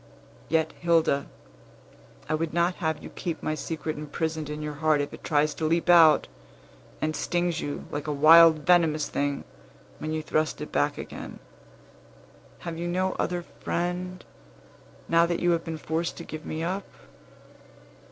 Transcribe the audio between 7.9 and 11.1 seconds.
like a wild, venomous thing, when you thrust it back